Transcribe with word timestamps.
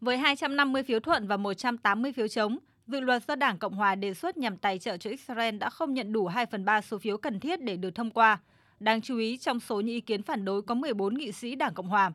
Với 0.00 0.18
250 0.18 0.82
phiếu 0.82 1.00
thuận 1.00 1.26
và 1.26 1.36
180 1.36 2.12
phiếu 2.12 2.28
chống, 2.28 2.58
dự 2.86 3.00
luật 3.00 3.22
do 3.28 3.34
Đảng 3.34 3.58
Cộng 3.58 3.74
hòa 3.74 3.94
đề 3.94 4.14
xuất 4.14 4.36
nhằm 4.36 4.56
tài 4.56 4.78
trợ 4.78 4.96
cho 4.96 5.10
Israel 5.10 5.56
đã 5.56 5.70
không 5.70 5.94
nhận 5.94 6.12
đủ 6.12 6.26
2 6.26 6.46
phần 6.46 6.64
3 6.64 6.80
số 6.80 6.98
phiếu 6.98 7.16
cần 7.16 7.40
thiết 7.40 7.62
để 7.62 7.76
được 7.76 7.90
thông 7.94 8.10
qua. 8.10 8.38
Đáng 8.80 9.00
chú 9.00 9.18
ý, 9.18 9.36
trong 9.36 9.60
số 9.60 9.80
những 9.80 9.94
ý 9.94 10.00
kiến 10.00 10.22
phản 10.22 10.44
đối 10.44 10.62
có 10.62 10.74
14 10.74 11.14
nghị 11.14 11.32
sĩ 11.32 11.54
Đảng 11.54 11.74
Cộng 11.74 11.88
hòa. 11.88 12.12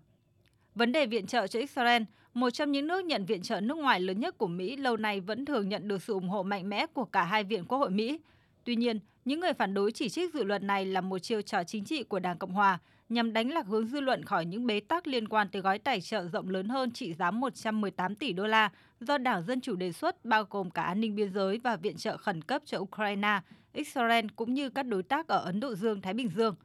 Vấn 0.75 0.91
đề 0.91 1.05
viện 1.05 1.27
trợ 1.27 1.47
cho 1.47 1.59
Israel, 1.59 2.03
một 2.33 2.49
trong 2.49 2.71
những 2.71 2.87
nước 2.87 3.05
nhận 3.05 3.25
viện 3.25 3.41
trợ 3.41 3.61
nước 3.61 3.77
ngoài 3.77 3.99
lớn 3.99 4.19
nhất 4.19 4.37
của 4.37 4.47
Mỹ 4.47 4.75
lâu 4.75 4.97
nay 4.97 5.19
vẫn 5.19 5.45
thường 5.45 5.69
nhận 5.69 5.87
được 5.87 6.01
sự 6.01 6.13
ủng 6.13 6.29
hộ 6.29 6.43
mạnh 6.43 6.69
mẽ 6.69 6.85
của 6.85 7.05
cả 7.05 7.23
hai 7.23 7.43
viện 7.43 7.65
Quốc 7.65 7.77
hội 7.77 7.89
Mỹ. 7.89 8.19
Tuy 8.63 8.75
nhiên, 8.75 8.99
những 9.25 9.39
người 9.39 9.53
phản 9.53 9.73
đối 9.73 9.91
chỉ 9.91 10.09
trích 10.09 10.33
dự 10.33 10.43
luật 10.43 10.63
này 10.63 10.85
là 10.85 11.01
một 11.01 11.19
chiêu 11.19 11.41
trò 11.41 11.63
chính 11.63 11.85
trị 11.85 12.03
của 12.03 12.19
Đảng 12.19 12.37
Cộng 12.37 12.51
hòa 12.51 12.79
nhằm 13.09 13.33
đánh 13.33 13.51
lạc 13.51 13.65
hướng 13.67 13.87
dư 13.87 13.99
luận 13.99 14.25
khỏi 14.25 14.45
những 14.45 14.67
bế 14.67 14.79
tắc 14.79 15.07
liên 15.07 15.27
quan 15.27 15.49
tới 15.49 15.61
gói 15.61 15.79
tài 15.79 16.01
trợ 16.01 16.27
rộng 16.27 16.49
lớn 16.49 16.69
hơn 16.69 16.91
trị 16.91 17.13
giá 17.13 17.31
118 17.31 18.15
tỷ 18.15 18.33
đô 18.33 18.47
la 18.47 18.71
do 18.99 19.17
Đảng 19.17 19.43
Dân 19.43 19.61
Chủ 19.61 19.75
đề 19.75 19.91
xuất 19.91 20.25
bao 20.25 20.43
gồm 20.49 20.71
cả 20.71 20.83
an 20.83 21.01
ninh 21.01 21.15
biên 21.15 21.33
giới 21.33 21.59
và 21.63 21.75
viện 21.75 21.97
trợ 21.97 22.17
khẩn 22.17 22.41
cấp 22.41 22.61
cho 22.65 22.77
Ukraine, 22.79 23.39
Israel 23.73 24.25
cũng 24.35 24.53
như 24.53 24.69
các 24.69 24.83
đối 24.83 25.03
tác 25.03 25.27
ở 25.27 25.37
Ấn 25.37 25.59
Độ 25.59 25.75
Dương-Thái 25.75 26.13
Bình 26.13 26.29
Dương. 26.35 26.55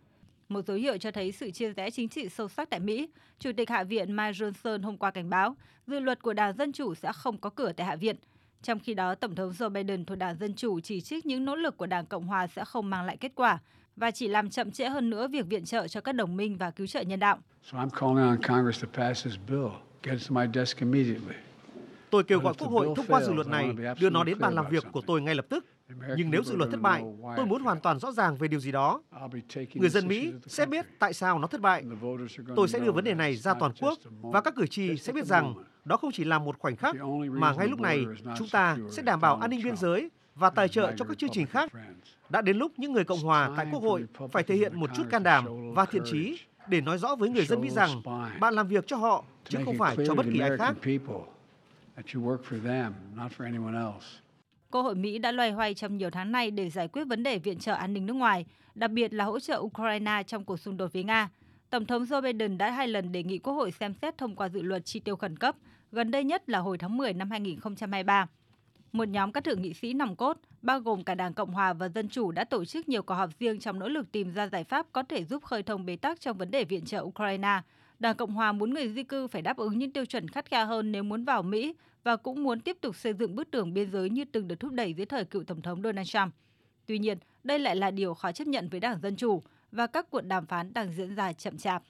Một 0.49 0.67
dấu 0.67 0.77
hiệu 0.77 0.99
cho 0.99 1.11
thấy 1.11 1.33
sự 1.33 1.51
chia 1.51 1.73
rẽ 1.73 1.91
chính 1.91 2.09
trị 2.09 2.29
sâu 2.29 2.49
sắc 2.49 2.71
tại 2.71 2.81
Mỹ, 2.81 3.09
Chủ 3.39 3.51
tịch 3.57 3.71
Hạ 3.71 3.85
viện 3.85 4.17
Mike 4.17 4.33
Johnson 4.33 4.83
hôm 4.83 4.97
qua 4.97 5.11
cảnh 5.11 5.31
báo 5.31 5.57
dự 5.87 6.01
luật 6.01 6.23
của 6.23 6.33
Đảng 6.33 6.57
Dân 6.57 6.73
Chủ 6.73 6.95
sẽ 6.95 7.13
không 7.13 7.39
có 7.39 7.51
cửa 7.51 7.73
tại 7.73 7.87
Hạ 7.87 7.97
viện. 7.97 8.17
Trong 8.63 8.79
khi 8.79 8.95
đó, 8.95 9.15
Tổng 9.15 9.35
thống 9.35 9.51
Joe 9.51 9.71
Biden 9.71 10.05
thuộc 10.05 10.19
Đảng 10.19 10.37
Dân 10.37 10.55
Chủ 10.55 10.81
chỉ 10.81 11.01
trích 11.01 11.27
những 11.27 11.45
nỗ 11.45 11.57
lực 11.57 11.77
của 11.77 11.87
Đảng 11.87 12.07
Cộng 12.07 12.27
Hòa 12.27 12.47
sẽ 12.47 12.65
không 12.65 12.91
mang 12.91 13.05
lại 13.05 13.17
kết 13.17 13.33
quả 13.35 13.59
và 13.97 14.11
chỉ 14.11 14.29
làm 14.29 14.51
chậm 14.51 14.71
trễ 14.71 14.89
hơn 14.89 15.11
nữa 15.11 15.29
việc 15.29 15.47
viện 15.47 15.65
trợ 15.65 15.89
cho 15.89 16.01
các 16.01 16.13
đồng 16.13 16.37
minh 16.37 16.57
và 16.57 16.71
cứu 16.71 16.87
trợ 16.87 17.01
nhân 17.01 17.21
đạo. 17.21 17.39
Tôi 22.11 22.25
kêu 22.25 22.41
gọi 22.41 22.55
Quốc 22.59 22.69
hội 22.69 22.89
thông 22.97 23.07
qua 23.09 23.21
dự 23.23 23.33
luật 23.33 23.47
này, 23.47 23.71
đưa 24.01 24.11
nó 24.11 24.25
đến 24.25 24.39
bàn 24.39 24.55
làm 24.55 24.69
việc 24.71 24.85
của 24.93 25.01
tôi 25.07 25.21
ngay 25.21 25.35
lập 25.35 25.47
tức. 25.49 25.67
Nhưng 26.17 26.31
nếu 26.31 26.43
dự 26.43 26.57
luật 26.57 26.71
thất 26.71 26.81
bại, 26.81 27.03
tôi 27.37 27.47
muốn 27.47 27.63
hoàn 27.63 27.81
toàn 27.81 27.99
rõ 27.99 28.13
ràng 28.13 28.37
về 28.37 28.49
điều 28.49 28.61
gì 28.61 28.73
đó. 28.73 29.03
Người 29.75 29.89
dân 29.89 30.09
Mỹ 30.09 30.33
sẽ 30.47 30.67
biết 30.67 30.87
tại 30.99 31.13
sao 31.13 31.39
nó 31.39 31.47
thất 31.47 31.61
bại. 31.61 31.85
Tôi 32.57 32.69
sẽ 32.69 32.79
đưa 32.79 32.93
vấn 32.93 33.05
đề 33.05 33.15
này 33.15 33.37
ra 33.37 33.55
toàn 33.55 33.73
quốc 33.81 33.99
và 34.21 34.41
các 34.41 34.55
cử 34.57 34.67
tri 34.67 34.97
sẽ 34.97 35.13
biết 35.13 35.27
rằng 35.27 35.55
đó 35.85 35.97
không 35.97 36.13
chỉ 36.13 36.25
là 36.25 36.39
một 36.39 36.59
khoảnh 36.59 36.77
khắc 36.77 36.97
mà 37.31 37.53
ngay 37.53 37.69
lúc 37.69 37.81
này 37.81 38.05
chúng 38.39 38.49
ta 38.49 38.77
sẽ 38.91 39.03
đảm 39.03 39.21
bảo 39.21 39.37
an 39.37 39.51
ninh 39.51 39.61
biên 39.65 39.77
giới 39.77 40.11
và 40.35 40.51
tài 40.51 40.69
trợ 40.69 40.93
cho 40.97 41.05
các 41.05 41.19
chương 41.19 41.31
trình 41.33 41.47
khác. 41.47 41.73
Đã 42.29 42.43
đến 42.43 42.57
lúc 42.57 42.73
những 42.77 42.93
người 42.93 43.05
Cộng 43.05 43.21
hòa 43.21 43.51
tại 43.57 43.67
Quốc 43.73 43.83
hội 43.83 44.05
phải 44.33 44.43
thể 44.43 44.55
hiện 44.55 44.81
một 44.81 44.91
chút 44.97 45.05
can 45.11 45.23
đảm 45.23 45.73
và 45.75 45.85
thiện 45.85 46.03
trí 46.11 46.39
để 46.69 46.81
nói 46.81 46.99
rõ 46.99 47.15
với 47.17 47.29
người 47.29 47.45
dân 47.45 47.61
Mỹ 47.61 47.71
rằng 47.71 47.91
bạn 48.41 48.55
làm 48.55 48.69
việc 48.69 48.87
cho 48.87 48.97
họ 48.97 49.25
chứ 49.49 49.59
không 49.65 49.79
phải 49.79 49.97
cho 50.07 50.15
bất 50.15 50.27
kỳ 50.33 50.41
ai 50.41 50.51
khác. 50.59 50.77
Quốc 54.71 54.83
hội 54.83 54.95
Mỹ 54.95 55.19
đã 55.19 55.33
loay 55.33 55.51
hoay 55.53 55.75
trong 55.75 55.97
nhiều 55.97 56.11
tháng 56.11 56.33
nay 56.33 56.51
để 56.51 56.71
giải 56.71 56.89
quyết 56.89 57.05
vấn 57.05 57.23
đề 57.23 57.39
viện 57.39 57.59
trợ 57.59 57.73
an 57.73 57.93
ninh 57.93 58.07
nước 58.07 58.15
ngoài, 58.15 58.47
đặc 58.75 58.91
biệt 58.91 59.15
là 59.15 59.25
hỗ 59.25 59.41
trợ 59.41 59.57
Ukraine 59.61 60.23
trong 60.27 60.45
cuộc 60.45 60.57
xung 60.57 60.77
đột 60.77 60.93
với 60.93 61.05
Nga. 61.05 61.29
Tổng 61.71 61.87
thống 61.87 62.05
Joe 62.05 62.23
Biden 62.23 62.59
đã 62.59 62.71
hai 62.71 62.89
lần 62.89 63.13
đề 63.13 63.23
nghị 63.23 63.39
Quốc 63.39 63.53
hội 63.53 63.71
xem 63.71 63.95
xét 63.95 64.19
thông 64.19 64.37
qua 64.37 64.49
dự 64.49 64.63
luật 64.63 64.85
chi 64.85 65.01
tiêu 65.01 65.17
khẩn 65.17 65.37
cấp, 65.37 65.57
gần 65.93 66.11
đây 66.11 66.25
nhất 66.25 66.49
là 66.49 66.59
hồi 66.59 66.79
tháng 66.79 66.97
10 66.97 67.13
năm 67.13 67.31
2023. 67.31 68.27
Một 68.93 69.09
nhóm 69.09 69.33
các 69.33 69.45
thượng 69.45 69.63
nghị 69.63 69.75
sĩ 69.75 69.95
nòng 69.95 70.17
cốt, 70.17 70.39
bao 70.63 70.81
gồm 70.81 71.05
cả 71.05 71.15
Đảng 71.15 71.35
Cộng 71.35 71.53
hòa 71.53 71.73
và 71.73 71.89
Dân 71.89 72.09
chủ 72.09 72.33
đã 72.33 72.45
tổ 72.45 72.65
chức 72.65 72.89
nhiều 72.89 73.03
cuộc 73.03 73.15
họp 73.15 73.31
riêng 73.39 73.61
trong 73.61 73.79
nỗ 73.79 73.89
lực 73.89 74.13
tìm 74.13 74.31
ra 74.31 74.47
giải 74.47 74.65
pháp 74.65 74.87
có 74.93 75.03
thể 75.03 75.25
giúp 75.25 75.45
khơi 75.45 75.63
thông 75.63 75.87
bế 75.87 75.97
tắc 75.97 76.21
trong 76.21 76.39
vấn 76.39 76.51
đề 76.51 76.65
viện 76.65 76.85
trợ 76.85 77.01
Ukraine. 77.01 77.61
Đảng 77.99 78.17
Cộng 78.17 78.33
hòa 78.33 78.53
muốn 78.53 78.75
người 78.75 78.89
di 78.89 79.03
cư 79.03 79.27
phải 79.27 79.43
đáp 79.43 79.57
ứng 79.57 79.79
những 79.79 79.93
tiêu 79.93 80.05
chuẩn 80.05 80.29
khắt 80.29 80.51
khe 80.51 80.65
hơn 80.65 80.93
nếu 80.93 81.03
muốn 81.03 81.25
vào 81.25 81.43
Mỹ 81.43 81.75
và 82.05 82.17
cũng 82.17 82.43
muốn 82.43 82.61
tiếp 82.61 82.77
tục 82.81 82.97
xây 82.97 83.13
dựng 83.13 83.37
bức 83.37 83.51
tường 83.51 83.75
biên 83.75 83.91
giới 83.91 84.11
như 84.11 84.25
từng 84.25 84.49
được 84.49 84.61
thúc 84.61 84.73
đẩy 84.73 84.95
dưới 84.95 85.07
thời 85.07 85.25
cựu 85.25 85.45
Tổng 85.45 85.63
thống 85.63 85.83
Donald 85.83 86.09
Trump. 86.09 86.35
Tuy 86.87 86.99
nhiên, 86.99 87.19
đây 87.45 87.59
lại 87.59 87.77
là 87.77 87.91
điều 87.91 88.15
khó 88.15 88.33
chấp 88.33 88.47
nhận 88.47 88.69
với 88.69 88.81
Đảng 88.81 89.01
Dân 89.01 89.17
Chủ 89.17 89.43
và 89.73 89.87
các 89.87 90.11
cuộc 90.11 90.21
đàm 90.21 90.47
phán 90.47 90.73
đang 90.73 90.93
diễn 90.93 91.15
ra 91.15 91.33
chậm 91.33 91.59
chạp. 91.59 91.71